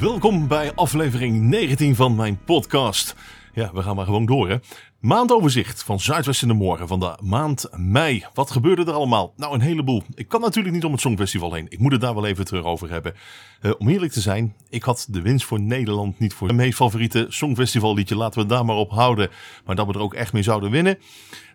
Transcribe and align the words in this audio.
Welkom 0.00 0.48
bij 0.48 0.74
aflevering 0.74 1.42
19 1.42 1.94
van 1.94 2.14
mijn 2.14 2.38
podcast. 2.44 3.14
Ja, 3.54 3.70
we 3.72 3.82
gaan 3.82 3.96
maar 3.96 4.04
gewoon 4.04 4.26
door 4.26 4.48
hè. 4.48 4.56
Maandoverzicht 5.00 5.82
van 5.82 6.00
Zuidwest 6.00 6.42
in 6.42 6.48
de 6.48 6.54
Morgen 6.54 6.88
van 6.88 7.00
de 7.00 7.18
maand 7.22 7.68
mei. 7.76 8.24
Wat 8.34 8.50
gebeurde 8.50 8.84
er 8.84 8.92
allemaal? 8.92 9.32
Nou, 9.36 9.54
een 9.54 9.60
heleboel. 9.60 10.02
Ik 10.14 10.28
kan 10.28 10.40
natuurlijk 10.40 10.74
niet 10.74 10.84
om 10.84 10.92
het 10.92 11.00
Songfestival 11.00 11.52
heen. 11.52 11.66
Ik 11.68 11.78
moet 11.78 11.92
het 11.92 12.00
daar 12.00 12.14
wel 12.14 12.26
even 12.26 12.44
terug 12.44 12.64
over 12.64 12.90
hebben. 12.90 13.14
Uh, 13.62 13.72
om 13.78 13.88
eerlijk 13.88 14.12
te 14.12 14.20
zijn, 14.20 14.54
ik 14.68 14.82
had 14.82 15.06
de 15.10 15.22
winst 15.22 15.46
voor 15.46 15.60
Nederland 15.60 16.18
niet 16.18 16.34
voor 16.34 16.54
mijn 16.54 16.72
favoriete 16.72 17.26
Songfestival 17.28 17.94
liedje. 17.94 18.16
Laten 18.16 18.40
we 18.40 18.46
daar 18.46 18.64
maar 18.64 18.76
op 18.76 18.90
houden. 18.90 19.30
Maar 19.64 19.76
dat 19.76 19.86
we 19.86 19.92
er 19.92 20.00
ook 20.00 20.14
echt 20.14 20.32
mee 20.32 20.42
zouden 20.42 20.70
winnen. 20.70 20.98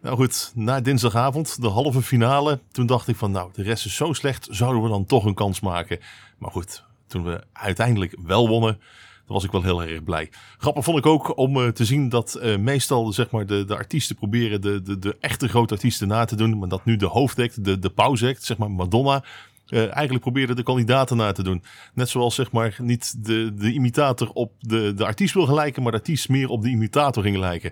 Nou 0.02 0.16
goed, 0.16 0.52
na 0.56 0.82
dinsdagavond, 0.82 1.62
de 1.62 1.70
halve 1.70 2.02
finale. 2.02 2.60
Toen 2.72 2.86
dacht 2.86 3.08
ik 3.08 3.16
van, 3.16 3.32
nou, 3.32 3.50
de 3.54 3.64
rest 3.64 3.86
is 3.86 3.96
zo 3.96 4.14
slecht. 4.14 4.48
Zouden 4.52 4.84
we 4.84 4.90
dan 4.90 5.06
toch 5.06 5.26
een 5.26 5.34
kans 5.34 5.60
maken? 5.60 6.00
Maar 6.38 6.52
goed, 6.52 6.84
toen 7.12 7.24
we 7.24 7.44
uiteindelijk 7.54 8.16
wel 8.26 8.48
wonnen, 8.48 8.80
was 9.26 9.44
ik 9.44 9.52
wel 9.52 9.64
heel 9.64 9.84
erg 9.84 10.04
blij. 10.04 10.30
Grappig 10.58 10.84
vond 10.84 10.98
ik 10.98 11.06
ook 11.06 11.38
om 11.38 11.58
uh, 11.58 11.68
te 11.68 11.86
zien 11.86 12.10
dat 12.10 12.40
uh, 12.42 12.58
meestal 12.58 13.12
zeg 13.12 13.32
maar, 13.32 13.46
de, 13.46 13.66
de 13.66 13.76
artiesten 13.76 14.16
proberen 14.16 14.62
de, 14.62 14.82
de, 14.82 15.00
de 15.00 15.18
echte 15.20 15.48
grote 15.48 15.74
artiesten 15.74 16.08
na 16.08 16.26
te 16.26 16.36
doen. 16.36 16.60
Maar 16.60 16.70
dat 16.70 16.86
nu 16.86 16.96
de 16.96 17.06
hoofdact, 17.06 17.66
de, 17.66 17.80
de 17.80 18.36
zeg 18.40 18.58
maar 18.58 18.72
Madonna, 18.72 19.24
uh, 19.70 19.80
eigenlijk 19.84 20.22
probeerde 20.22 20.56
de 20.56 20.64
kandidaten 20.64 21.18
na 21.18 21.32
te 21.32 21.44
doen. 21.44 21.64
Net 21.94 22.10
zoals 22.10 22.36
zeg 22.36 22.52
maar 22.52 22.76
niet 22.82 23.26
de, 23.26 23.54
de 23.54 23.72
imitator 23.72 24.30
op 24.30 24.54
de, 24.60 24.94
de 24.94 25.06
artiest 25.06 25.34
wil 25.34 25.46
gelijken, 25.46 25.84
maar 25.84 25.92
de 25.92 25.98
artiest 25.98 26.30
meer 26.30 26.50
op 26.50 26.62
de 26.62 26.70
imitator 26.70 27.24
ging 27.24 27.38
lijken. 27.38 27.72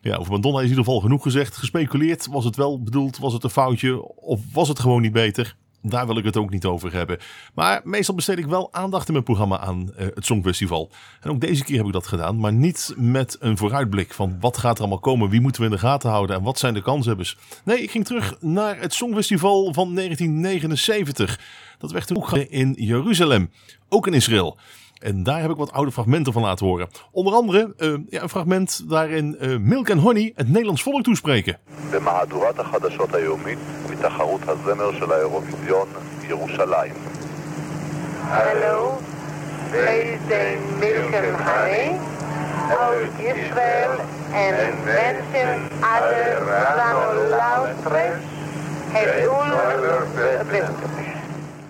Ja, 0.00 0.16
over 0.16 0.32
Madonna 0.32 0.58
is 0.58 0.64
in 0.64 0.70
ieder 0.70 0.84
geval 0.84 1.00
genoeg 1.00 1.22
gezegd. 1.22 1.56
Gespeculeerd, 1.56 2.26
was 2.26 2.44
het 2.44 2.56
wel 2.56 2.82
bedoeld, 2.82 3.18
was 3.18 3.32
het 3.32 3.44
een 3.44 3.50
foutje 3.50 4.02
of 4.16 4.40
was 4.52 4.68
het 4.68 4.78
gewoon 4.78 5.02
niet 5.02 5.12
beter? 5.12 5.56
daar 5.88 6.06
wil 6.06 6.16
ik 6.16 6.24
het 6.24 6.36
ook 6.36 6.50
niet 6.50 6.64
over 6.64 6.92
hebben. 6.92 7.18
Maar 7.54 7.80
meestal 7.84 8.14
besteed 8.14 8.38
ik 8.38 8.46
wel 8.46 8.68
aandacht 8.72 9.06
in 9.06 9.12
mijn 9.12 9.24
programma 9.24 9.58
aan 9.58 9.92
eh, 9.96 10.06
het 10.14 10.26
Songfestival. 10.26 10.90
En 11.20 11.30
ook 11.30 11.40
deze 11.40 11.64
keer 11.64 11.76
heb 11.76 11.86
ik 11.86 11.92
dat 11.92 12.06
gedaan, 12.06 12.38
maar 12.38 12.52
niet 12.52 12.94
met 12.96 13.36
een 13.40 13.56
vooruitblik 13.56 14.14
van 14.14 14.36
wat 14.40 14.58
gaat 14.58 14.74
er 14.74 14.80
allemaal 14.80 14.98
komen, 14.98 15.28
wie 15.28 15.40
moeten 15.40 15.60
we 15.60 15.66
in 15.66 15.74
de 15.74 15.80
gaten 15.80 16.10
houden 16.10 16.36
en 16.36 16.42
wat 16.42 16.58
zijn 16.58 16.74
de 16.74 16.82
kanshebbers. 16.82 17.36
Nee, 17.64 17.82
ik 17.82 17.90
ging 17.90 18.04
terug 18.04 18.36
naar 18.40 18.80
het 18.80 18.94
Songfestival 18.94 19.72
van 19.72 19.94
1979. 19.94 21.40
Dat 21.78 21.92
werd 21.92 22.06
toen 22.06 22.16
ook 22.16 22.32
in 22.32 22.74
Jeruzalem, 22.78 23.50
ook 23.88 24.06
in 24.06 24.14
Israël. 24.14 24.58
En 24.98 25.22
daar 25.22 25.40
heb 25.40 25.50
ik 25.50 25.56
wat 25.56 25.72
oude 25.72 25.92
fragmenten 25.92 26.32
van 26.32 26.42
laten 26.42 26.66
horen. 26.66 26.88
Onder 27.10 27.34
andere 27.34 27.74
eh, 27.76 27.94
ja, 28.08 28.22
een 28.22 28.28
fragment 28.28 28.84
daarin 28.88 29.38
eh, 29.38 29.56
Milk 29.56 29.88
en 29.88 29.98
Honey 29.98 30.32
het 30.34 30.48
Nederlands 30.48 30.82
volk 30.82 31.02
toespreken. 31.02 31.58
מתחרות 33.98 34.40
הזמר 34.48 34.92
של 34.92 35.12
האירוויזיון 35.12 35.88
ירושלים. 36.22 36.92
הלו, 38.28 38.98
פייזן 39.70 40.58
מילכן 40.80 41.34
היי, 41.46 41.96
אוהב 42.72 43.20
ישראל, 43.20 43.90
אין 44.32 44.76
מנשן 44.84 45.62
עד 45.82 46.02
לנו 46.76 47.12
לאוטרש, 47.30 48.22
את 48.92 49.26
אולו 49.26 49.56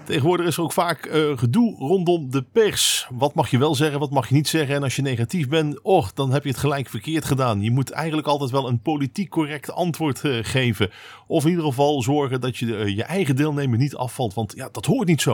Tegenwoordig 0.06 0.46
is 0.46 0.56
er 0.56 0.62
ook 0.62 0.72
vaak 0.72 1.06
uh, 1.06 1.38
gedoe 1.38 1.76
rondom 1.78 2.30
de 2.30 2.42
pers. 2.42 3.06
Wat 3.10 3.34
mag 3.34 3.50
je 3.50 3.58
wel 3.58 3.74
zeggen, 3.74 3.98
wat 3.98 4.10
mag 4.10 4.28
je 4.28 4.34
niet 4.34 4.48
zeggen? 4.48 4.74
En 4.74 4.82
als 4.82 4.96
je 4.96 5.02
negatief 5.02 5.48
bent, 5.48 5.82
oh, 5.82 6.06
dan 6.14 6.32
heb 6.32 6.42
je 6.42 6.48
het 6.48 6.58
gelijk 6.58 6.88
verkeerd 6.88 7.24
gedaan. 7.24 7.62
Je 7.62 7.70
moet 7.70 7.90
eigenlijk 7.90 8.28
altijd 8.28 8.50
wel 8.50 8.68
een 8.68 8.80
politiek 8.80 9.30
correct 9.30 9.72
antwoord 9.72 10.22
uh, 10.22 10.44
geven. 10.44 10.90
Of 11.26 11.44
in 11.44 11.50
ieder 11.50 11.64
geval 11.64 12.02
zorgen 12.02 12.40
dat 12.40 12.56
je 12.56 12.66
uh, 12.66 12.96
je 12.96 13.02
eigen 13.02 13.36
deelnemer 13.36 13.78
niet 13.78 13.96
afvalt. 13.96 14.34
Want 14.34 14.52
ja, 14.56 14.68
dat 14.72 14.86
hoort 14.86 15.08
niet 15.08 15.22
zo. 15.22 15.30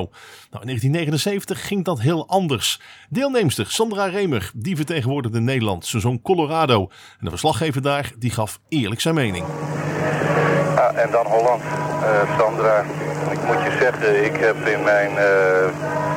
Nou, 0.50 0.66
in 0.66 0.66
1979 0.66 1.66
ging 1.66 1.84
dat 1.84 2.00
heel 2.00 2.28
anders. 2.28 2.80
Deelnemster 3.08 3.70
Sandra 3.70 4.04
Remer, 4.04 4.50
die 4.54 4.76
vertegenwoordigde 4.76 5.40
Nederland. 5.40 5.86
Zoon 5.86 6.22
Colorado. 6.22 6.80
En 7.18 7.24
de 7.24 7.30
verslaggever 7.30 7.82
daar, 7.82 8.12
die 8.18 8.30
gaf 8.30 8.60
eerlijk 8.68 9.00
zijn 9.00 9.14
mening. 9.14 9.44
Ah, 10.76 10.98
en 10.98 11.10
dan 11.10 11.26
Holland. 11.26 11.62
Sandra, 12.38 12.84
ik 13.32 13.44
moet 13.46 13.62
je 13.62 13.76
zeggen, 13.80 14.24
ik 14.24 14.36
heb 14.36 14.66
in 14.66 14.82
mijn 14.82 15.12
uh, 15.12 15.24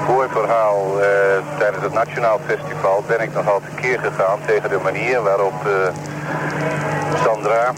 voorverhaal 0.05 0.99
uh, 0.99 1.05
tijdens 1.57 1.83
het 1.83 1.93
Nationaal 1.93 2.39
Festival 2.45 3.03
ben 3.07 3.21
ik 3.21 3.33
nogal 3.33 3.61
tekeer 3.69 3.99
gegaan 3.99 4.39
tegen 4.45 4.69
de 4.69 4.79
manier 4.83 5.21
waarop 5.21 5.53
uh, 5.67 5.73
Sandra 7.23 7.73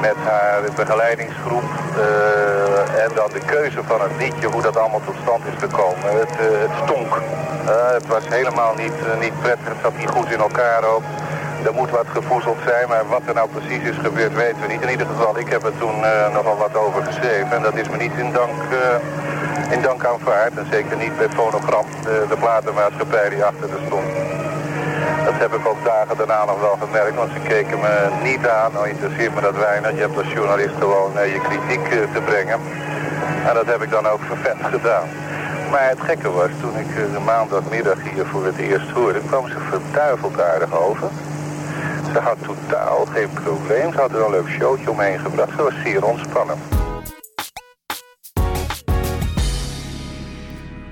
met 0.00 0.16
haar 0.24 0.60
begeleidingsgroep 0.76 1.64
en 3.04 3.10
dan 3.14 3.30
de 3.32 3.40
keuze 3.46 3.82
van 3.84 4.00
het 4.00 4.10
liedje, 4.18 4.48
hoe 4.48 4.62
dat 4.62 4.76
allemaal 4.76 5.00
tot 5.04 5.14
stand 5.22 5.42
is 5.46 5.58
gekomen. 5.58 6.18
Het, 6.18 6.34
het 6.38 6.70
stonk. 6.84 7.14
het 7.92 8.06
was 8.06 8.28
helemaal 8.28 8.74
niet, 8.74 8.92
niet 9.20 9.40
prettig, 9.40 9.68
het 9.68 9.82
zat 9.82 9.96
niet 9.96 10.08
goed 10.10 10.30
in 10.30 10.38
elkaar 10.38 10.84
ook. 10.84 11.02
Er 11.64 11.74
moet 11.74 11.90
wat 11.90 12.06
gevoezeld 12.08 12.58
zijn, 12.64 12.88
maar 12.88 13.08
wat 13.08 13.22
er 13.26 13.34
nou 13.34 13.48
precies 13.48 13.82
is 13.82 13.96
gebeurd 13.96 14.34
weten 14.34 14.60
we 14.60 14.66
niet. 14.66 14.82
In 14.82 14.90
ieder 14.90 15.06
geval, 15.06 15.38
ik 15.38 15.48
heb 15.48 15.64
er 15.64 15.78
toen 15.78 15.98
uh, 16.00 16.32
nogal 16.32 16.56
wat 16.56 16.74
over 16.76 17.02
geschreven. 17.02 17.52
En 17.52 17.62
dat 17.62 17.74
is 17.74 17.88
me 17.88 17.96
niet 17.96 18.16
in 18.16 18.32
dank, 18.32 18.58
uh, 18.72 19.72
in 19.74 19.82
dank 19.82 20.04
aanvaard. 20.04 20.56
En 20.56 20.66
zeker 20.70 20.96
niet 20.96 21.16
bij 21.18 21.28
Fonogram, 21.28 21.86
de, 22.02 22.26
de 22.28 22.36
platenmaatschappij 22.36 23.28
die 23.28 23.44
achter 23.44 23.70
er 23.70 23.82
stond. 23.86 24.08
Dat 25.24 25.34
heb 25.38 25.52
ik 25.52 25.66
ook 25.66 25.84
dagen 25.84 26.16
daarna 26.16 26.44
nog 26.44 26.60
wel 26.60 26.78
gemerkt, 26.80 27.16
want 27.16 27.30
ze 27.32 27.40
keken 27.48 27.78
me 27.80 28.08
niet 28.22 28.48
aan. 28.48 28.72
Nou 28.72 28.88
interesseert 28.88 29.34
me 29.34 29.40
dat 29.40 29.56
weinig. 29.56 29.90
Je 29.90 30.00
hebt 30.00 30.16
als 30.16 30.32
journalist 30.32 30.74
gewoon 30.78 31.12
uh, 31.16 31.32
je 31.34 31.40
kritiek 31.40 31.84
te 31.88 32.20
brengen. 32.24 32.60
En 33.48 33.54
dat 33.54 33.66
heb 33.66 33.82
ik 33.82 33.90
dan 33.90 34.06
ook 34.06 34.20
vervent 34.26 34.62
gedaan. 34.64 35.06
Maar 35.70 35.88
het 35.88 36.00
gekke 36.00 36.30
was, 36.30 36.50
toen 36.60 36.76
ik 36.78 36.94
de 36.94 37.20
maandagmiddag 37.24 37.98
hier 38.12 38.26
voor 38.26 38.44
het 38.44 38.56
eerst 38.56 38.90
hoorde, 38.90 39.20
kwam 39.26 39.48
ze 39.48 39.56
verduiveld 39.70 40.40
aardig 40.40 40.78
over. 40.78 41.08
Ze 42.12 42.18
had 42.18 42.42
totaal 42.42 43.06
geen 43.06 43.28
probleem. 43.30 43.92
Ze 43.92 43.98
had 43.98 44.10
er 44.10 44.24
een 44.24 44.30
leuk 44.30 44.48
showtje 44.48 44.90
omheen 44.90 45.18
gebracht. 45.18 45.50
Ze 45.50 45.62
was 45.62 45.74
zeer 45.84 46.04
ontspannen. 46.04 46.58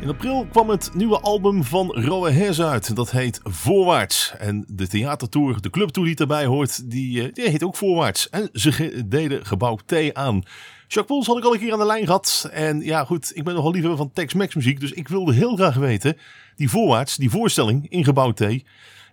In 0.00 0.08
april 0.08 0.46
kwam 0.50 0.70
het 0.70 0.90
nieuwe 0.94 1.20
album 1.20 1.64
van 1.64 1.90
Rowe 1.92 2.30
Hers 2.30 2.62
uit. 2.62 2.96
Dat 2.96 3.10
heet 3.10 3.40
Voorwaarts. 3.42 4.34
En 4.38 4.64
de 4.68 4.88
theatertour, 4.88 5.60
de 5.60 5.70
clubtour 5.70 6.06
die 6.06 6.16
erbij 6.16 6.44
hoort, 6.44 6.90
die, 6.90 7.32
die 7.32 7.50
heet 7.50 7.64
ook 7.64 7.76
Voorwaarts. 7.76 8.30
En 8.30 8.48
ze 8.52 9.02
deden 9.06 9.46
gebouw 9.46 9.78
T 9.86 9.94
aan. 10.12 10.42
Jacques 10.88 11.06
Pols 11.06 11.26
had 11.26 11.36
ik 11.36 11.44
al 11.44 11.54
een 11.54 11.60
keer 11.60 11.72
aan 11.72 11.78
de 11.78 11.86
lijn 11.86 12.06
gehad. 12.06 12.48
En 12.52 12.80
ja 12.80 13.04
goed, 13.04 13.30
ik 13.34 13.44
ben 13.44 13.54
nogal 13.54 13.72
liever 13.72 13.96
van 13.96 14.10
Tex-Mex 14.12 14.54
muziek. 14.54 14.80
Dus 14.80 14.92
ik 14.92 15.08
wilde 15.08 15.34
heel 15.34 15.56
graag 15.56 15.74
weten, 15.74 16.16
die 16.56 16.70
Voorwaarts, 16.70 17.16
die 17.16 17.30
voorstelling 17.30 17.90
in 17.90 18.04
gebouw 18.04 18.32
T... 18.32 18.44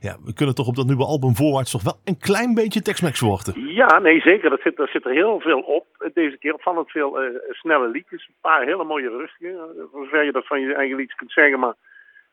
Ja, 0.07 0.17
we 0.23 0.33
kunnen 0.33 0.55
toch 0.55 0.67
op 0.67 0.75
dat 0.75 0.85
nieuwe 0.85 1.05
album 1.05 1.35
voorwaarts 1.35 1.71
toch 1.71 1.83
wel 1.83 1.99
een 2.03 2.17
klein 2.17 2.53
beetje 2.53 2.81
Tex-Mex 2.81 3.19
verwachten. 3.19 3.53
Ja, 3.67 3.99
nee 3.99 4.21
zeker. 4.21 4.49
Dat 4.49 4.61
zit, 4.61 4.79
er 4.79 4.87
zit 4.87 5.05
er 5.05 5.11
heel 5.11 5.39
veel 5.39 5.59
op. 5.59 5.85
Deze 6.13 6.37
keer 6.37 6.53
opvallend 6.53 6.91
veel 6.91 7.23
uh, 7.23 7.39
snelle 7.49 7.87
liedjes. 7.87 8.27
Een 8.27 8.41
paar 8.41 8.63
hele 8.63 8.83
mooie 8.83 9.09
rustige. 9.09 9.87
Voor 9.91 10.03
zover 10.03 10.23
je 10.23 10.31
dat 10.31 10.47
van 10.47 10.61
je 10.61 10.73
eigen 10.73 10.95
liedjes 10.95 11.17
kunt 11.17 11.31
zeggen. 11.31 11.59
Maar 11.59 11.73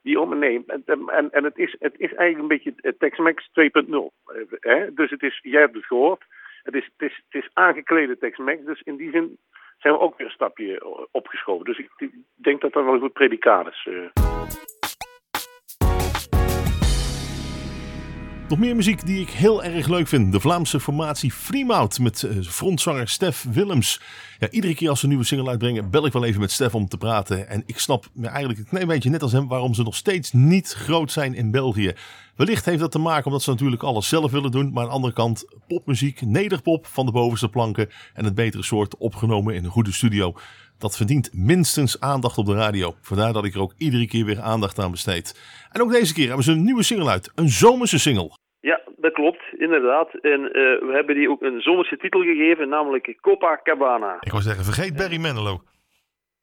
die 0.02 0.20
om 0.20 0.32
en 0.32 0.38
nee. 0.38 0.64
En, 0.66 1.30
en, 1.30 1.44
het, 1.44 1.58
is, 1.58 1.76
het 1.78 1.94
is 1.96 2.14
eigenlijk 2.14 2.38
een 2.38 2.72
beetje 2.72 2.94
Tex-Mex 2.98 3.48
2.0. 3.48 4.94
Dus 4.94 5.10
het 5.10 5.22
is, 5.22 5.38
jij 5.42 5.60
hebt 5.60 5.74
het 5.74 5.84
gehoord. 5.84 6.22
Het 6.62 6.74
is, 6.74 6.84
het 6.96 7.10
is, 7.10 7.22
het 7.28 7.42
is 7.42 7.50
aangeklede 7.52 8.18
Tex-Mex. 8.18 8.64
Dus 8.64 8.80
in 8.82 8.96
die 8.96 9.10
zin 9.10 9.38
zijn 9.78 9.94
we 9.94 10.00
ook 10.00 10.18
weer 10.18 10.26
een 10.26 10.32
stapje 10.32 10.82
opgeschoven. 11.10 11.64
Dus 11.64 11.78
ik 11.78 12.10
denk 12.34 12.60
dat 12.60 12.72
dat 12.72 12.84
wel 12.84 12.94
een 12.94 13.00
goed 13.00 13.12
predicaat 13.12 13.66
is. 13.66 13.88
Nog 18.50 18.58
meer 18.58 18.76
muziek 18.76 19.06
die 19.06 19.20
ik 19.20 19.30
heel 19.30 19.64
erg 19.64 19.88
leuk 19.88 20.08
vind. 20.08 20.32
De 20.32 20.40
Vlaamse 20.40 20.80
formatie 20.80 21.32
Freemout 21.32 21.98
met 21.98 22.28
frontzanger 22.42 23.08
Stef 23.08 23.46
Willems. 23.52 24.00
Ja, 24.38 24.50
iedere 24.50 24.74
keer 24.74 24.88
als 24.88 24.98
ze 24.98 25.04
een 25.04 25.10
nieuwe 25.10 25.26
single 25.26 25.48
uitbrengen, 25.48 25.90
bel 25.90 26.06
ik 26.06 26.12
wel 26.12 26.24
even 26.24 26.40
met 26.40 26.50
Stef 26.50 26.74
om 26.74 26.88
te 26.88 26.96
praten. 26.96 27.48
En 27.48 27.62
ik 27.66 27.78
snap 27.78 28.06
eigenlijk 28.22 28.58
een 28.58 28.68
klein 28.68 28.86
beetje 28.86 29.10
net 29.10 29.22
als 29.22 29.32
hem 29.32 29.48
waarom 29.48 29.74
ze 29.74 29.82
nog 29.82 29.94
steeds 29.96 30.32
niet 30.32 30.72
groot 30.72 31.12
zijn 31.12 31.34
in 31.34 31.50
België. 31.50 31.92
Wellicht 32.36 32.64
heeft 32.64 32.78
dat 32.78 32.90
te 32.90 32.98
maken 32.98 33.26
omdat 33.26 33.42
ze 33.42 33.50
natuurlijk 33.50 33.82
alles 33.82 34.08
zelf 34.08 34.30
willen 34.30 34.50
doen. 34.50 34.72
Maar 34.72 34.82
aan 34.82 34.88
de 34.88 34.94
andere 34.94 35.12
kant 35.12 35.44
popmuziek, 35.66 36.20
nederpop 36.20 36.86
van 36.86 37.06
de 37.06 37.12
bovenste 37.12 37.48
planken. 37.48 37.88
En 38.14 38.24
het 38.24 38.34
betere 38.34 38.62
soort 38.62 38.96
opgenomen 38.96 39.54
in 39.54 39.64
een 39.64 39.70
goede 39.70 39.92
studio. 39.92 40.34
Dat 40.80 40.96
verdient 40.96 41.30
minstens 41.34 42.00
aandacht 42.00 42.38
op 42.38 42.46
de 42.46 42.54
radio. 42.54 42.94
Vandaar 43.00 43.32
dat 43.32 43.44
ik 43.44 43.54
er 43.54 43.60
ook 43.60 43.74
iedere 43.78 44.06
keer 44.06 44.24
weer 44.24 44.40
aandacht 44.40 44.78
aan 44.78 44.90
besteed. 44.90 45.26
En 45.72 45.80
ook 45.82 45.92
deze 45.92 46.14
keer 46.14 46.26
hebben 46.26 46.44
ze 46.44 46.52
een 46.52 46.64
nieuwe 46.64 46.82
single 46.82 47.10
uit. 47.10 47.32
Een 47.34 47.48
zomerse 47.48 47.98
single. 47.98 48.30
Ja, 48.60 48.80
dat 48.96 49.12
klopt, 49.12 49.42
inderdaad. 49.58 50.14
En 50.14 50.40
uh, 50.40 50.52
we 50.88 50.90
hebben 50.92 51.14
die 51.14 51.30
ook 51.30 51.42
een 51.42 51.60
zomerse 51.60 51.96
titel 51.96 52.20
gegeven, 52.20 52.68
namelijk 52.68 53.18
Copacabana. 53.20 54.16
Ik 54.20 54.30
wou 54.30 54.42
zeggen, 54.42 54.64
vergeet 54.64 54.96
Barry 54.96 55.20
Manilow. 55.20 55.58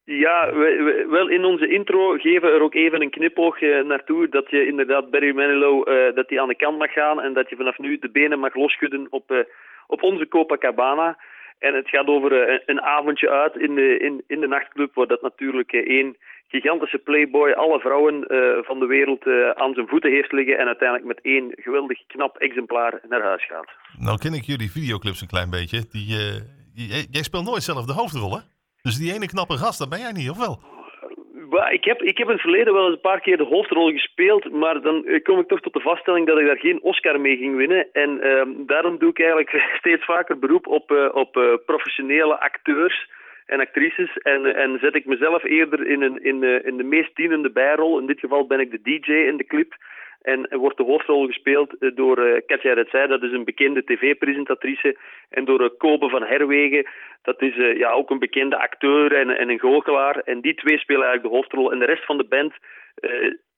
Ja, 0.03 0.53
we, 0.53 0.69
we, 0.85 1.07
wel 1.09 1.29
in 1.29 1.45
onze 1.45 1.67
intro 1.67 2.17
geven 2.17 2.49
we 2.49 2.55
er 2.55 2.61
ook 2.61 2.73
even 2.73 3.01
een 3.01 3.09
knipoog 3.09 3.61
uh, 3.61 3.83
naartoe 3.83 4.29
dat 4.29 4.49
je 4.49 4.67
inderdaad 4.67 5.09
Barry 5.09 5.35
Manilow 5.35 5.89
uh, 5.89 6.15
dat 6.15 6.27
die 6.27 6.41
aan 6.41 6.47
de 6.47 6.55
kant 6.55 6.77
mag 6.77 6.91
gaan 6.91 7.21
en 7.21 7.33
dat 7.33 7.49
je 7.49 7.55
vanaf 7.55 7.77
nu 7.77 7.99
de 7.99 8.09
benen 8.09 8.39
mag 8.39 8.55
losschudden 8.55 9.07
op, 9.09 9.45
op 9.87 10.03
onze 10.03 10.27
Copacabana. 10.27 11.17
En 11.59 11.73
het 11.75 11.89
gaat 11.89 12.07
over 12.07 12.49
uh, 12.49 12.59
een 12.65 12.81
avondje 12.81 13.29
uit 13.29 13.55
in 13.55 13.75
de, 13.75 13.97
in, 13.97 14.23
in 14.27 14.39
de 14.39 14.47
nachtclub, 14.47 14.95
waar 14.95 15.07
dat 15.07 15.21
natuurlijk 15.21 15.71
uh, 15.73 15.87
één 15.87 16.17
gigantische 16.47 16.97
playboy 16.97 17.51
alle 17.51 17.79
vrouwen 17.79 18.15
uh, 18.27 18.57
van 18.61 18.79
de 18.79 18.85
wereld 18.85 19.25
aan 19.55 19.73
zijn 19.73 19.87
voeten 19.87 20.11
heeft 20.11 20.31
liggen 20.31 20.57
en 20.57 20.65
uiteindelijk 20.65 21.07
met 21.07 21.21
één 21.21 21.51
geweldig 21.55 22.05
knap 22.07 22.37
exemplaar 22.37 22.99
naar 23.09 23.21
huis 23.21 23.45
gaat. 23.45 23.69
Nou 23.99 24.17
ken 24.17 24.33
ik 24.33 24.43
jullie 24.43 24.71
videoclips 24.71 25.21
een 25.21 25.27
klein 25.27 25.49
beetje. 25.49 25.85
Die, 25.91 26.05
jij, 26.73 27.07
jij 27.11 27.23
speelt 27.23 27.45
nooit 27.45 27.63
zelf 27.63 27.85
de 27.85 27.93
hoofdrol, 27.93 28.35
hè? 28.35 28.41
Dus 28.81 28.97
die 28.97 29.13
ene 29.13 29.27
knappe 29.27 29.57
gast, 29.57 29.79
dat 29.79 29.89
ben 29.89 29.99
jij 29.99 30.11
niet, 30.11 30.29
of 30.29 30.37
wel? 30.37 30.76
Ik 31.49 31.83
heb, 31.83 32.01
ik 32.01 32.17
heb 32.17 32.27
in 32.27 32.33
het 32.33 32.41
verleden 32.41 32.73
wel 32.73 32.85
eens 32.85 32.93
een 32.93 33.09
paar 33.11 33.21
keer 33.21 33.37
de 33.37 33.43
hoofdrol 33.43 33.91
gespeeld, 33.91 34.51
maar 34.51 34.81
dan 34.81 35.05
eh, 35.05 35.23
kom 35.23 35.39
ik 35.39 35.47
toch 35.47 35.59
tot 35.59 35.73
de 35.73 35.79
vaststelling 35.79 36.27
dat 36.27 36.39
ik 36.39 36.45
daar 36.45 36.59
geen 36.59 36.81
Oscar 36.81 37.21
mee 37.21 37.37
ging 37.37 37.55
winnen. 37.55 37.87
En 37.93 38.09
uh, 38.23 38.41
daarom 38.67 38.97
doe 38.97 39.09
ik 39.09 39.19
eigenlijk 39.19 39.49
steeds 39.79 40.05
vaker 40.05 40.39
beroep 40.39 40.67
op, 40.67 40.91
uh, 40.91 41.09
op 41.13 41.37
uh, 41.37 41.53
professionele 41.65 42.39
acteurs 42.39 43.09
en 43.45 43.59
actrices. 43.59 44.17
En, 44.17 44.55
en 44.55 44.79
zet 44.79 44.95
ik 44.95 45.05
mezelf 45.05 45.43
eerder 45.43 45.87
in, 45.87 46.01
een, 46.01 46.23
in, 46.23 46.43
in 46.63 46.77
de 46.77 46.83
meest 46.83 47.15
dienende 47.15 47.51
bijrol. 47.51 47.99
In 47.99 48.05
dit 48.05 48.19
geval 48.19 48.47
ben 48.47 48.59
ik 48.59 48.71
de 48.71 48.81
DJ 48.81 49.11
in 49.11 49.37
de 49.37 49.45
clip. 49.45 49.73
En 50.21 50.47
wordt 50.49 50.77
de 50.77 50.83
hoofdrol 50.83 51.25
gespeeld 51.25 51.75
door 51.95 52.27
uh, 52.27 52.41
Katja 52.45 52.73
Retzij, 52.73 53.07
dat 53.07 53.23
is 53.23 53.31
een 53.31 53.43
bekende 53.43 53.83
tv-presentatrice. 53.83 54.97
En 55.29 55.45
door 55.45 55.61
uh, 55.61 55.69
Kobe 55.77 56.09
van 56.09 56.23
Herwegen, 56.23 56.87
dat 57.21 57.41
is 57.41 57.55
ja, 57.55 57.91
ook 57.91 58.09
een 58.09 58.19
bekende 58.19 58.57
acteur 58.57 59.15
en, 59.15 59.29
en 59.29 59.49
een 59.49 59.59
goochelaar. 59.59 60.19
En 60.19 60.41
die 60.41 60.55
twee 60.55 60.77
spelen 60.77 61.05
eigenlijk 61.05 61.33
de 61.33 61.39
hoofdrol. 61.39 61.71
En 61.71 61.79
de 61.79 61.85
rest 61.85 62.05
van 62.05 62.17
de 62.17 62.27
band 62.27 62.53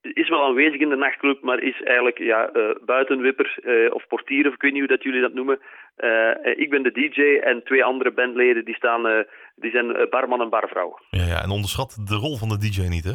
is 0.01 0.29
wel 0.29 0.43
aanwezig 0.43 0.79
in 0.79 0.89
de 0.89 0.95
nachtclub, 0.95 1.41
maar 1.41 1.59
is 1.59 1.81
eigenlijk 1.83 2.17
ja, 2.17 2.51
buitenwipper 2.85 3.59
of 3.93 4.07
portier, 4.07 4.47
of 4.47 4.53
ik 4.53 4.61
weet 4.61 4.71
niet 4.71 4.79
hoe 4.79 4.95
dat 4.95 5.03
jullie 5.03 5.21
dat 5.21 5.33
noemen. 5.33 5.59
ik 6.55 6.69
ben 6.69 6.83
de 6.83 6.91
DJ 6.91 7.21
en 7.21 7.63
twee 7.63 7.83
andere 7.83 8.11
bandleden 8.11 8.65
die, 8.65 8.75
staan, 8.75 9.25
die 9.55 9.71
zijn 9.71 10.07
barman 10.09 10.41
en 10.41 10.49
barvrouw. 10.49 10.99
Ja, 11.09 11.25
ja, 11.25 11.43
en 11.43 11.49
onderschat 11.49 12.01
de 12.05 12.15
rol 12.15 12.37
van 12.37 12.49
de 12.49 12.57
DJ 12.57 12.81
niet, 12.87 13.03
hè? 13.03 13.13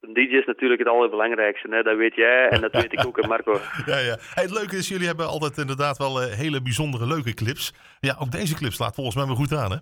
Een 0.00 0.14
DJ 0.14 0.36
is 0.36 0.46
natuurlijk 0.46 0.80
het 0.80 0.88
allerbelangrijkste. 0.88 1.68
Hè? 1.70 1.82
Dat 1.82 1.96
weet 1.96 2.14
jij 2.14 2.48
en 2.48 2.60
dat 2.60 2.72
weet 2.72 2.92
ik 2.92 3.06
ook, 3.06 3.26
Marco. 3.26 3.52
Ja, 3.86 3.98
ja. 3.98 4.16
Hey, 4.34 4.44
het 4.44 4.52
leuke 4.52 4.76
is, 4.76 4.88
jullie 4.88 5.06
hebben 5.06 5.26
altijd 5.26 5.58
inderdaad 5.58 5.98
wel 5.98 6.22
uh, 6.22 6.26
hele 6.26 6.62
bijzondere 6.62 7.06
leuke 7.06 7.34
clips. 7.34 7.72
Ja, 8.00 8.16
ook 8.20 8.30
deze 8.30 8.54
clip 8.54 8.72
slaat 8.72 8.94
volgens 8.94 9.16
mij 9.16 9.26
wel 9.26 9.34
goed 9.34 9.52
aan, 9.52 9.70
hè? 9.70 9.78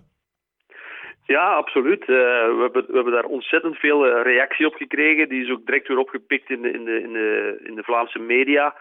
Ja, 1.23 1.55
absoluut. 1.55 2.01
Uh, 2.01 2.07
we, 2.07 2.59
hebben, 2.61 2.85
we 2.87 2.95
hebben 2.95 3.13
daar 3.13 3.23
ontzettend 3.23 3.75
veel 3.77 4.07
uh, 4.07 4.23
reactie 4.23 4.65
op 4.65 4.73
gekregen. 4.73 5.29
Die 5.29 5.43
is 5.43 5.51
ook 5.51 5.65
direct 5.65 5.87
weer 5.87 5.97
opgepikt 5.97 6.49
in 6.49 6.61
de, 6.61 6.71
in 6.71 6.85
de, 6.85 7.01
in 7.01 7.13
de, 7.13 7.59
in 7.63 7.75
de 7.75 7.83
Vlaamse 7.83 8.19
media. 8.19 8.75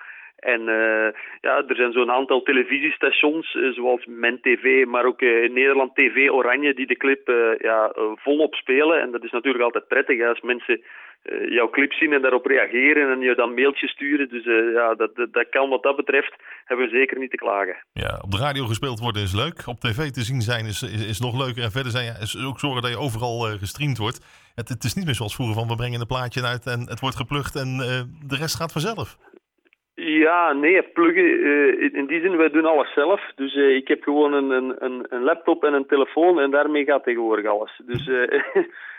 En 0.54 0.60
uh, 0.60 1.08
ja, 1.40 1.54
er 1.66 1.76
zijn 1.76 1.92
zo'n 1.92 2.10
aantal 2.10 2.42
televisiestations, 2.42 3.54
uh, 3.54 3.72
zoals 3.72 4.06
Men 4.06 4.40
TV, 4.40 4.84
maar 4.84 5.04
ook 5.04 5.20
in 5.20 5.52
Nederland 5.52 5.94
TV 5.94 6.30
Oranje, 6.30 6.74
die 6.74 6.86
de 6.86 6.96
clip 6.96 7.28
ja, 7.58 7.92
volop 8.14 8.54
spelen. 8.54 9.00
En 9.00 9.10
dat 9.10 9.24
is 9.24 9.30
natuurlijk 9.30 9.64
altijd 9.64 9.88
prettig 9.88 10.28
als 10.28 10.40
mensen 10.40 10.80
jouw 11.48 11.70
clip 11.70 11.92
zien 11.92 12.12
en 12.12 12.22
daarop 12.22 12.46
reageren 12.46 13.12
en 13.12 13.20
je 13.20 13.34
dan 13.34 13.54
mailtjes 13.54 13.90
sturen. 13.90 14.28
Dus 14.28 14.44
ja, 14.74 14.94
dat, 14.94 15.10
dat, 15.14 15.48
kan 15.50 15.68
wat 15.68 15.82
dat 15.82 15.96
betreft, 15.96 16.34
hebben 16.64 16.86
we 16.86 16.96
zeker 16.96 17.18
niet 17.18 17.30
te 17.30 17.36
klagen. 17.36 17.76
Ja, 17.92 18.18
op 18.20 18.30
de 18.30 18.38
radio 18.38 18.64
gespeeld 18.66 19.00
worden 19.00 19.22
is 19.22 19.34
leuk. 19.34 19.66
Op 19.66 19.80
tv 19.80 20.10
te 20.10 20.22
zien 20.22 20.40
zijn 20.40 20.66
is, 20.66 20.82
is, 20.82 21.20
nog 21.20 21.38
leuker. 21.44 21.62
En 21.62 21.70
verder 21.70 21.92
zijn, 21.92 22.14
is 22.20 22.44
ook 22.44 22.58
zorgen 22.58 22.82
dat 22.82 22.90
je 22.90 22.98
overal 22.98 23.40
gestreamd 23.58 23.98
wordt. 23.98 24.50
Het, 24.54 24.68
het, 24.68 24.84
is 24.84 24.94
niet 24.94 25.04
meer 25.04 25.14
zoals 25.14 25.34
vroeger 25.34 25.54
van 25.54 25.68
we 25.68 25.76
brengen 25.76 26.00
een 26.00 26.06
plaatje 26.06 26.42
uit 26.42 26.66
en 26.66 26.80
het 26.80 27.00
wordt 27.00 27.16
geplukt 27.16 27.54
en 27.56 27.76
de 28.32 28.36
rest 28.36 28.56
gaat 28.56 28.72
vanzelf. 28.72 29.16
Ja, 30.18 30.52
nee, 30.52 30.82
pluggen. 30.82 31.24
Uh, 31.24 31.94
in 31.94 32.06
die 32.06 32.20
zin, 32.20 32.36
wij 32.36 32.50
doen 32.50 32.64
alles 32.64 32.92
zelf. 32.92 33.20
Dus 33.34 33.54
uh, 33.54 33.74
ik 33.76 33.88
heb 33.88 34.02
gewoon 34.02 34.32
een, 34.32 34.50
een, 34.84 35.06
een 35.08 35.22
laptop 35.22 35.64
en 35.64 35.72
een 35.72 35.86
telefoon 35.86 36.40
en 36.40 36.50
daarmee 36.50 36.84
gaat 36.84 37.04
tegenwoordig 37.04 37.46
alles. 37.46 37.80
Dus 37.86 38.06
uh, 38.06 38.20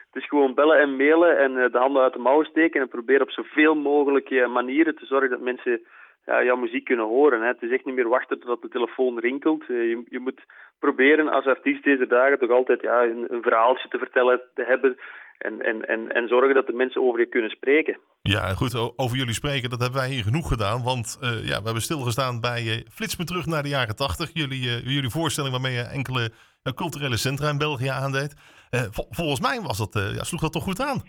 het 0.07 0.13
is 0.13 0.27
gewoon 0.27 0.53
bellen 0.53 0.79
en 0.79 0.95
mailen 0.95 1.37
en 1.37 1.53
de 1.71 1.77
handen 1.77 2.03
uit 2.03 2.13
de 2.13 2.19
mouwen 2.19 2.45
steken 2.45 2.81
en 2.81 2.87
proberen 2.87 3.21
op 3.21 3.31
zoveel 3.31 3.75
mogelijk 3.75 4.47
manieren 4.47 4.95
te 4.95 5.05
zorgen 5.05 5.29
dat 5.29 5.39
mensen 5.39 5.81
jouw 6.25 6.55
muziek 6.55 6.85
kunnen 6.85 7.05
horen. 7.05 7.41
Hè. 7.41 7.47
Het 7.47 7.61
is 7.61 7.71
echt 7.71 7.85
niet 7.85 7.95
meer 7.95 8.09
wachten 8.09 8.39
totdat 8.39 8.61
de 8.61 8.69
telefoon 8.69 9.19
rinkelt. 9.19 9.65
je, 9.67 10.03
je 10.09 10.19
moet 10.19 10.41
proberen 10.79 11.27
als 11.27 11.45
artiest 11.45 11.83
deze 11.83 12.07
dagen 12.07 12.39
toch 12.39 12.51
altijd 12.51 12.81
ja, 12.81 13.03
een, 13.03 13.25
een 13.27 13.41
verhaaltje 13.41 13.87
te 13.89 13.97
vertellen 13.97 14.41
te 14.53 14.63
hebben 14.63 14.97
en, 15.37 15.61
en, 15.61 15.87
en, 15.87 16.11
en 16.11 16.27
zorgen 16.27 16.55
dat 16.55 16.67
de 16.67 16.73
mensen 16.73 17.01
over 17.01 17.19
je 17.19 17.25
kunnen 17.25 17.49
spreken. 17.49 17.97
Ja, 18.21 18.53
goed, 18.53 18.93
over 18.95 19.17
jullie 19.17 19.33
spreken, 19.33 19.69
dat 19.69 19.79
hebben 19.79 19.99
wij 19.99 20.09
hier 20.09 20.23
genoeg 20.23 20.47
gedaan. 20.47 20.83
Want 20.83 21.19
uh, 21.21 21.29
ja, 21.29 21.57
we 21.57 21.65
hebben 21.65 21.81
stilgestaan 21.81 22.41
bij 22.41 22.63
uh, 22.63 22.73
Flits 22.91 23.17
me 23.17 23.23
terug 23.23 23.45
naar 23.45 23.63
de 23.63 23.69
jaren 23.69 23.95
tachtig. 23.95 24.29
Jullie, 24.33 24.63
uh, 24.63 24.95
jullie 24.95 25.09
voorstelling 25.09 25.53
waarmee 25.53 25.73
je 25.73 25.93
enkele 25.93 26.29
culturele 26.75 27.17
centra 27.17 27.49
in 27.49 27.57
België 27.57 27.87
aandeed. 27.87 28.33
Vol, 28.69 29.07
volgens 29.09 29.41
mij 29.41 29.61
was 29.61 29.77
dat, 29.77 29.93
ja, 30.15 30.23
sloeg 30.23 30.41
dat 30.41 30.51
toch 30.51 30.63
goed 30.63 30.81
aan? 30.81 31.01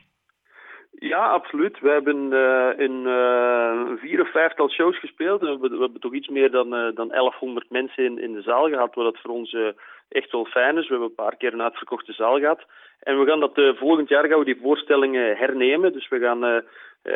Ja, 0.91 1.29
absoluut. 1.29 1.81
We 1.81 1.89
hebben 1.89 2.33
in 2.79 2.97
vier 3.99 4.21
of 4.21 4.31
vijftal 4.31 4.71
shows 4.71 4.99
gespeeld. 4.99 5.41
We 5.41 5.47
hebben, 5.47 5.71
we 5.71 5.83
hebben 5.83 6.01
toch 6.01 6.15
iets 6.15 6.29
meer 6.29 6.51
dan, 6.51 6.71
dan 6.71 7.09
1100 7.09 7.71
mensen 7.71 8.05
in, 8.05 8.23
in 8.23 8.33
de 8.33 8.43
zaal 8.43 8.69
gehad, 8.69 8.95
wat 8.95 9.05
dat 9.05 9.23
voor 9.23 9.31
ons 9.31 9.57
echt 10.09 10.33
wel 10.33 10.45
fijn 10.45 10.77
is. 10.77 10.83
We 10.83 10.91
hebben 10.91 11.09
een 11.09 11.25
paar 11.25 11.37
keer 11.37 11.53
een 11.53 11.63
uitverkochte 11.63 12.13
zaal 12.13 12.39
gehad. 12.39 12.67
En 13.01 13.19
we 13.19 13.27
gaan 13.27 13.41
dat 13.41 13.59
uh, 13.59 13.75
volgend 13.75 14.09
jaar 14.09 14.29
gaan 14.29 14.39
we 14.39 14.45
die 14.45 14.61
voorstellingen 14.63 15.37
hernemen. 15.37 15.93
Dus 15.93 16.09
we 16.09 16.19
gaan 16.19 16.45
uh, 16.45 16.61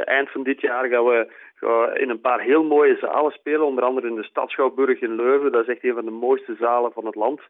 eind 0.05 0.31
van 0.31 0.43
dit 0.43 0.61
jaar 0.61 0.89
gaan 0.89 1.05
we 1.05 1.29
in 1.95 2.11
een 2.11 2.21
paar 2.21 2.41
heel 2.41 2.65
mooie 2.65 2.97
zalen 3.01 3.33
spelen. 3.33 3.67
Onder 3.67 3.85
andere 3.85 4.09
in 4.09 4.15
de 4.15 4.25
Stadschouwburg 4.25 5.01
in 5.01 5.17
Leuven. 5.17 5.53
Dat 5.53 5.69
is 5.69 5.75
echt 5.75 5.85
een 5.85 5.95
van 5.95 6.05
de 6.05 6.11
mooiste 6.11 6.57
zalen 6.59 6.93
van 6.93 7.07
het 7.07 7.15
land. 7.15 7.41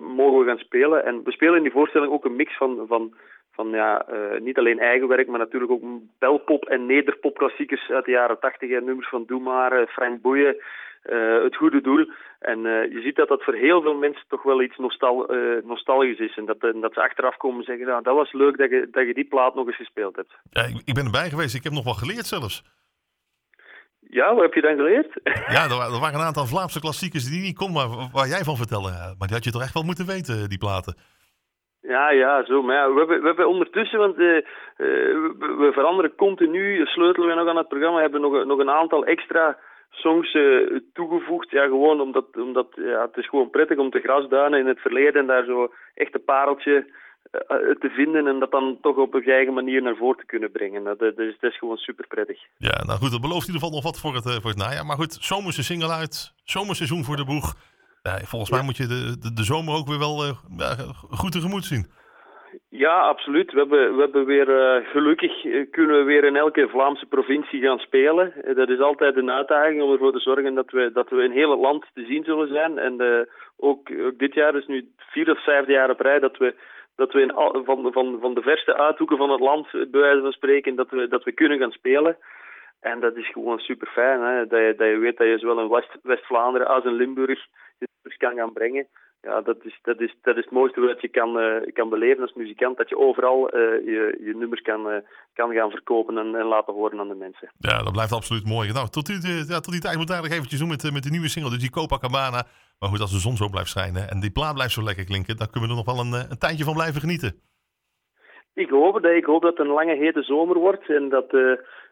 Mogen 0.00 0.38
we 0.38 0.44
gaan 0.44 0.58
spelen. 0.58 1.04
En 1.04 1.24
we 1.24 1.32
spelen 1.32 1.56
in 1.56 1.62
die 1.62 1.72
voorstelling 1.72 2.12
ook 2.12 2.24
een 2.24 2.36
mix 2.36 2.56
van, 2.56 2.84
van, 2.88 3.14
van 3.60 3.70
ja, 3.70 4.06
niet 4.38 4.58
alleen 4.58 4.78
eigen 4.78 5.08
werk, 5.08 5.28
maar 5.28 5.38
natuurlijk 5.38 5.72
ook 5.72 5.82
belpop 6.18 6.64
en 6.64 6.86
nederpop 6.86 7.36
klassiekers 7.36 7.90
uit 7.90 8.04
de 8.04 8.10
jaren 8.10 8.38
tachtig. 8.40 8.70
En 8.70 8.84
nummers 8.84 9.08
van 9.08 9.24
Doe 9.26 9.40
maar, 9.40 9.86
Frank 9.86 10.20
Boeien. 10.20 10.56
Uh, 11.04 11.42
het 11.42 11.56
goede 11.56 11.80
doel. 11.80 12.06
En 12.38 12.58
uh, 12.58 12.92
je 12.92 13.00
ziet 13.00 13.16
dat 13.16 13.28
dat 13.28 13.44
voor 13.44 13.54
heel 13.54 13.82
veel 13.82 13.94
mensen 13.94 14.24
toch 14.28 14.42
wel 14.42 14.62
iets 14.62 14.76
nostal 14.76 15.26
nostalgisch 15.64 16.18
is. 16.18 16.36
En 16.36 16.44
dat, 16.44 16.60
dat 16.60 16.94
ze 16.94 17.02
achteraf 17.02 17.36
komen 17.36 17.64
zeggen, 17.64 17.86
nou, 17.86 18.02
dat 18.02 18.14
was 18.14 18.32
leuk 18.32 18.56
dat 18.58 18.70
je, 18.70 18.88
dat 18.90 19.06
je 19.06 19.14
die 19.14 19.28
plaat 19.28 19.54
nog 19.54 19.66
eens 19.66 19.76
gespeeld 19.76 20.16
hebt. 20.16 20.32
Ja, 20.50 20.62
ik, 20.62 20.82
ik 20.84 20.94
ben 20.94 21.04
erbij 21.04 21.28
geweest. 21.28 21.54
Ik 21.54 21.64
heb 21.64 21.72
nog 21.72 21.84
wel 21.84 22.02
geleerd 22.02 22.26
zelfs. 22.26 22.62
Ja, 24.10 24.34
wat 24.34 24.42
heb 24.42 24.54
je 24.54 24.60
dan 24.60 24.76
geleerd? 24.76 25.20
Ja, 25.54 25.64
er, 25.64 26.00
waren 26.00 26.20
een 26.20 26.26
aantal 26.26 26.46
Vlaamse 26.46 26.80
klassiekers 26.80 27.30
die 27.30 27.42
niet 27.42 27.56
kon, 27.56 27.72
maar 27.72 27.88
waar 28.12 28.28
jij 28.28 28.44
van 28.44 28.56
vertelde. 28.56 28.90
Maar 29.18 29.26
die 29.28 29.36
had 29.36 29.44
je 29.44 29.50
toch 29.50 29.62
echt 29.62 29.74
wel 29.74 29.82
moeten 29.82 30.06
weten, 30.06 30.48
die 30.48 30.58
platen. 30.58 30.94
Ja, 31.82 32.10
ja, 32.10 32.44
zo. 32.44 32.62
Maar 32.62 32.94
we, 32.94 33.20
hebben, 33.22 33.48
ondertussen, 33.48 33.98
want 33.98 34.18
uh, 34.18 34.36
uh, 34.36 34.42
we, 35.38 35.70
veranderen 35.72 36.14
continu, 36.14 36.86
sleutelen 36.86 37.28
we 37.28 37.34
nog 37.34 37.48
aan 37.48 37.56
het 37.56 37.68
programma, 37.68 37.96
we 37.96 38.02
hebben 38.02 38.20
nog, 38.20 38.44
nog 38.44 38.58
een 38.58 38.70
aantal 38.70 39.04
extra 39.04 39.58
songs 39.90 40.34
uh, 40.34 40.80
toegevoegd. 40.92 41.50
Ja, 41.50 41.64
gewoon 41.64 42.00
omdat, 42.00 42.26
omdat 42.36 42.66
ja, 42.74 43.02
het 43.02 43.16
is 43.16 43.28
gewoon 43.28 43.50
prettig 43.50 43.78
om 43.78 43.90
te 43.90 44.00
grasduinen 44.00 44.60
in 44.60 44.66
het 44.66 44.80
verleden 44.80 45.20
en 45.20 45.26
daar 45.26 45.44
zo 45.44 45.72
echt 45.94 46.14
een 46.14 46.24
pareltje 46.24 46.98
te 47.78 47.90
vinden 47.90 48.26
en 48.26 48.38
dat 48.38 48.50
dan 48.50 48.78
toch 48.80 48.96
op 48.96 49.14
een 49.14 49.24
eigen 49.24 49.54
manier 49.54 49.82
naar 49.82 49.96
voren 49.96 50.18
te 50.18 50.26
kunnen 50.26 50.50
brengen. 50.50 50.84
Dat, 50.84 51.00
is, 51.00 51.36
dat 51.40 51.50
is 51.50 51.58
gewoon 51.58 51.76
super 51.76 52.06
prettig. 52.06 52.38
Ja, 52.56 52.84
nou 52.84 52.98
goed, 52.98 53.10
dat 53.10 53.20
belooft 53.20 53.48
in 53.48 53.54
ieder 53.54 53.68
geval 53.68 53.74
nog 53.74 53.84
wat 53.84 54.00
voor 54.00 54.14
het, 54.14 54.40
voor 54.42 54.50
het 54.50 54.58
najaar. 54.58 54.86
Maar 54.86 54.96
goed, 54.96 55.12
zomerse 55.20 55.62
single 55.62 55.92
uit, 55.92 56.32
zomerseizoen 56.44 57.04
voor 57.04 57.16
de 57.16 57.24
boeg. 57.24 57.54
Volgens 58.02 58.50
mij 58.50 58.62
moet 58.62 58.76
je 58.76 58.86
de, 58.86 59.18
de, 59.20 59.32
de, 59.32 59.44
zomer 59.44 59.74
ook 59.74 59.88
weer 59.88 59.98
wel 59.98 60.34
goed 61.10 61.32
tegemoet 61.32 61.64
zien. 61.64 61.86
Ja, 62.68 63.00
absoluut. 63.00 63.52
We 63.52 63.58
hebben, 63.58 63.96
we 63.96 64.00
hebben 64.00 64.24
weer 64.24 64.48
uh, 64.48 64.88
gelukkig 64.88 65.44
uh, 65.44 65.70
kunnen 65.70 65.98
we 65.98 66.02
weer 66.02 66.24
in 66.24 66.36
elke 66.36 66.68
Vlaamse 66.68 67.06
provincie 67.06 67.60
gaan 67.60 67.78
spelen. 67.78 68.32
Uh, 68.44 68.56
dat 68.56 68.68
is 68.68 68.80
altijd 68.80 69.16
een 69.16 69.30
uitdaging 69.30 69.82
om 69.82 69.92
ervoor 69.92 70.12
te 70.12 70.18
zorgen 70.18 70.54
dat 70.54 70.70
we, 70.70 70.90
dat 70.92 71.08
we 71.08 71.22
in 71.22 71.30
heel 71.30 71.50
het 71.50 71.60
land 71.60 71.86
te 71.94 72.04
zien 72.04 72.24
zullen 72.24 72.48
zijn. 72.48 72.78
En 72.78 73.26
ook, 73.56 73.90
ook, 74.00 74.18
dit 74.18 74.34
jaar 74.34 74.54
is 74.56 74.66
nu 74.66 74.88
vier 74.96 75.30
of 75.30 75.44
vijfde 75.44 75.72
jaar 75.72 75.90
op 75.90 76.00
rij 76.00 76.18
dat 76.18 76.36
we, 76.36 76.54
dat 76.96 77.12
we 77.12 77.20
in 77.20 77.32
van, 77.64 77.92
van, 77.92 78.18
van 78.20 78.34
de 78.34 78.42
verste 78.42 78.76
uithoeken 78.76 79.16
van 79.16 79.30
het 79.30 79.40
land, 79.40 79.70
bij 79.70 80.00
wijze 80.00 80.20
van 80.20 80.32
spreken, 80.32 80.76
dat 80.76 80.90
we, 80.90 81.08
dat 81.08 81.24
we 81.24 81.32
kunnen 81.32 81.58
gaan 81.58 81.72
spelen. 81.72 82.16
En 82.80 83.00
dat 83.00 83.16
is 83.16 83.30
gewoon 83.30 83.58
super 83.58 83.88
fijn? 83.88 84.48
Dat, 84.48 84.60
je, 84.60 84.74
dat 84.76 84.88
je 84.88 84.98
weet 84.98 85.16
dat 85.16 85.26
je 85.26 85.38
zowel 85.38 85.60
in 85.60 85.84
West-Vlaanderen 86.02 86.68
als 86.68 86.84
in 86.84 86.92
Limburg 86.92 87.46
je 88.02 88.16
kan 88.16 88.34
gaan 88.36 88.52
brengen 88.52 88.86
ja, 89.22 89.40
dat 89.40 89.64
is, 89.64 89.78
dat, 89.82 90.00
is, 90.00 90.16
dat 90.22 90.36
is 90.36 90.44
het 90.44 90.52
mooiste 90.52 90.80
wat 90.80 91.00
je 91.00 91.08
kan, 91.08 91.40
uh, 91.40 91.72
kan 91.72 91.88
beleven 91.88 92.22
als 92.22 92.34
muzikant. 92.34 92.76
Dat 92.76 92.88
je 92.88 92.98
overal 92.98 93.56
uh, 93.56 93.60
je, 93.84 94.18
je 94.24 94.34
nummers 94.36 94.60
kan, 94.60 94.90
uh, 94.90 94.96
kan 95.32 95.52
gaan 95.52 95.70
verkopen 95.70 96.18
en, 96.18 96.34
en, 96.34 96.46
laten 96.46 96.74
horen 96.74 97.00
aan 97.00 97.08
de 97.08 97.14
mensen. 97.14 97.52
Ja, 97.58 97.82
dat 97.82 97.92
blijft 97.92 98.12
absoluut 98.12 98.46
mooi. 98.46 98.72
Nou, 98.72 98.88
tot, 98.88 99.06
die, 99.06 99.44
ja, 99.48 99.60
tot 99.60 99.72
die 99.72 99.80
tijd 99.80 99.96
moet 99.96 100.08
ik 100.08 100.14
eigenlijk 100.14 100.34
eventjes 100.34 100.60
doen 100.60 100.68
met, 100.68 100.92
met 100.92 101.02
de 101.02 101.10
nieuwe 101.10 101.28
single, 101.28 101.50
dus 101.50 101.60
die 101.60 101.70
Copacabana. 101.70 102.46
Maar 102.78 102.88
goed, 102.88 103.00
als 103.00 103.12
de 103.12 103.18
zon 103.18 103.36
zo 103.36 103.48
blijft 103.48 103.70
schijnen 103.70 104.10
en 104.10 104.20
die 104.20 104.32
plaat 104.32 104.54
blijft 104.54 104.72
zo 104.72 104.82
lekker 104.82 105.04
klinken, 105.04 105.36
dan 105.36 105.50
kunnen 105.50 105.68
we 105.68 105.76
er 105.76 105.82
nog 105.84 105.94
wel 105.94 106.04
een, 106.04 106.30
een 106.30 106.38
tijdje 106.38 106.64
van 106.64 106.74
blijven 106.74 107.00
genieten. 107.00 107.40
Ik 108.54 108.70
hoop 108.70 108.94
het. 108.94 109.04
Ik 109.04 109.24
hoop 109.24 109.42
dat 109.42 109.56
het 109.56 109.66
een 109.66 109.72
lange 109.72 109.96
hete 109.96 110.22
zomer 110.22 110.58
wordt 110.58 110.88
en 110.88 111.08
dat, 111.08 111.30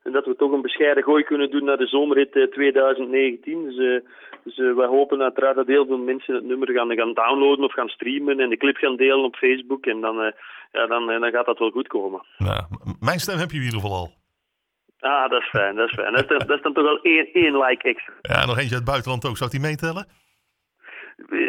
en 0.03 0.13
dat 0.13 0.25
we 0.25 0.37
toch 0.37 0.53
een 0.53 0.63
bescheiden 0.63 1.03
gooi 1.03 1.25
kunnen 1.25 1.51
doen 1.51 1.65
naar 1.65 1.77
de 1.77 1.87
zomerrit 1.87 2.33
2019. 2.51 3.65
Dus, 3.65 3.77
uh, 3.77 4.01
dus 4.45 4.59
uh, 4.59 4.77
wij 4.77 4.87
hopen 4.87 5.23
uiteraard 5.23 5.57
dat 5.57 5.67
heel 5.67 5.87
veel 5.87 5.99
mensen 5.99 6.35
het 6.35 6.45
nummer 6.45 6.71
gaan, 6.71 6.97
gaan 6.97 7.15
downloaden 7.15 7.65
of 7.65 7.73
gaan 7.73 7.89
streamen 7.89 8.41
en 8.41 8.49
de 8.49 8.57
clip 8.57 8.77
gaan 8.77 8.97
delen 8.97 9.25
op 9.25 9.37
Facebook. 9.37 9.87
En 9.87 10.01
dan, 10.01 10.33
ja, 10.73 10.87
dan, 10.87 11.07
dan 11.07 11.31
gaat 11.31 11.47
dat 11.47 11.59
wel 11.59 11.71
goed 11.71 11.89
komen. 11.89 12.21
Nou, 12.39 12.63
mijn 13.01 13.19
stem 13.19 13.39
heb 13.39 13.51
je 13.51 13.57
in 13.57 13.65
ieder 13.65 13.81
geval 13.81 13.97
al. 13.97 14.17
Ah, 15.01 15.31
dat 15.31 15.41
is 15.41 15.49
fijn, 15.49 15.77
dat 15.77 15.89
is 15.89 15.95
fijn. 15.95 16.13
Dat 16.13 16.23
is, 16.23 16.29
dan, 16.29 16.39
dat 16.39 16.57
is 16.57 16.63
dan 16.63 16.73
toch 16.73 16.85
wel 16.85 17.01
één, 17.03 17.33
één 17.33 17.59
like 17.59 17.89
extra. 17.89 18.15
Ja, 18.21 18.47
nog 18.47 18.59
eentje 18.59 18.75
uit 18.75 18.85
het 18.85 18.85
buitenland 18.85 19.27
ook. 19.27 19.37
Zou 19.37 19.51
die 19.51 19.61
meetellen? 19.61 20.07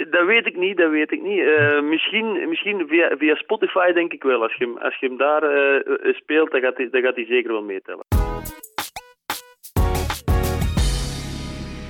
Dat 0.10 0.26
weet 0.26 0.46
ik 0.46 0.58
niet, 0.58 0.78
dat 0.78 0.90
weet 0.90 1.12
ik 1.12 1.22
niet. 1.22 1.40
Uh, 1.40 1.82
misschien 1.82 2.50
misschien 2.50 2.88
via, 2.88 3.18
via 3.18 3.36
Spotify 3.36 3.92
denk 3.92 4.14
ik 4.14 4.24
wel. 4.24 4.42
Als 4.42 4.56
je 4.56 4.66
hem, 4.66 4.78
als 4.78 4.98
je 5.00 5.08
hem 5.08 5.18
daar 5.18 5.44
uh, 5.44 6.14
speelt, 6.14 6.52
dan 6.52 6.62
gaat, 6.62 6.78
hij, 6.78 6.90
dan 6.90 7.02
gaat 7.02 7.16
hij 7.16 7.26
zeker 7.26 7.52
wel 7.52 7.64
meetellen. 7.64 8.19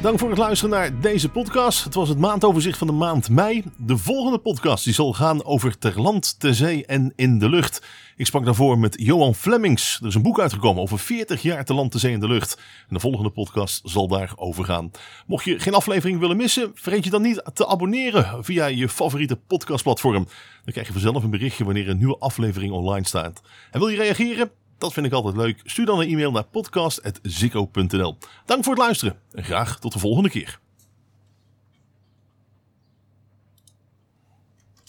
Dank 0.01 0.19
voor 0.19 0.29
het 0.29 0.37
luisteren 0.37 0.75
naar 0.75 0.99
deze 0.99 1.29
podcast. 1.29 1.83
Het 1.83 1.93
was 1.93 2.09
het 2.09 2.17
maandoverzicht 2.17 2.77
van 2.77 2.87
de 2.87 2.93
maand 2.93 3.29
mei. 3.29 3.63
De 3.77 3.97
volgende 3.97 4.37
podcast 4.37 4.83
die 4.83 4.93
zal 4.93 5.13
gaan 5.13 5.45
over 5.45 5.77
ter 5.77 6.01
land, 6.01 6.39
ter 6.39 6.55
zee 6.55 6.85
en 6.85 7.13
in 7.15 7.39
de 7.39 7.49
lucht. 7.49 7.85
Ik 8.15 8.25
sprak 8.25 8.45
daarvoor 8.45 8.77
met 8.77 8.95
Johan 8.97 9.35
Flemings. 9.35 9.99
Er 10.01 10.07
is 10.07 10.15
een 10.15 10.21
boek 10.21 10.39
uitgekomen 10.39 10.81
over 10.81 10.99
40 10.99 11.41
jaar 11.41 11.65
ter 11.65 11.75
land, 11.75 11.91
ter 11.91 11.99
zee 11.99 12.13
en 12.13 12.19
de 12.19 12.27
lucht. 12.27 12.55
En 12.57 12.93
de 12.93 12.99
volgende 12.99 13.29
podcast 13.29 13.81
zal 13.83 14.07
daarover 14.07 14.65
gaan. 14.65 14.91
Mocht 15.27 15.45
je 15.45 15.59
geen 15.59 15.73
aflevering 15.73 16.19
willen 16.19 16.37
missen, 16.37 16.71
vergeet 16.73 17.03
je 17.03 17.09
dan 17.09 17.21
niet 17.21 17.41
te 17.53 17.67
abonneren 17.67 18.43
via 18.43 18.65
je 18.65 18.89
favoriete 18.89 19.35
podcastplatform. 19.35 20.23
Dan 20.63 20.73
krijg 20.73 20.87
je 20.87 20.93
vanzelf 20.93 21.23
een 21.23 21.29
berichtje 21.29 21.65
wanneer 21.65 21.89
een 21.89 21.97
nieuwe 21.97 22.19
aflevering 22.19 22.71
online 22.71 23.05
staat. 23.05 23.41
En 23.71 23.79
wil 23.79 23.89
je 23.89 23.97
reageren? 23.97 24.51
Dat 24.79 24.93
vind 24.93 25.05
ik 25.05 25.11
altijd 25.11 25.35
leuk. 25.35 25.61
Stuur 25.63 25.85
dan 25.85 25.99
een 25.99 26.09
e-mail 26.09 26.31
naar 26.31 26.43
podcast.zikko.nl. 26.43 28.17
Dank 28.45 28.63
voor 28.63 28.73
het 28.73 28.83
luisteren 28.83 29.19
en 29.31 29.43
graag 29.43 29.79
tot 29.79 29.93
de 29.93 29.99
volgende 29.99 30.29
keer. 30.29 30.59